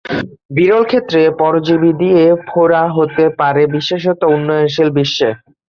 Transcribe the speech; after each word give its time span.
বিরল 0.55 0.83
ক্ষেত্রে 0.83 1.21
পরজীবী 1.39 1.91
দিয়ে 2.01 2.23
ফোড়া 2.47 2.83
হতে 2.97 3.25
পারে 3.39 3.63
বিশেষত 3.75 4.19
উন্নয়নশীল 4.35 4.89
বিশ্বে। 4.97 5.29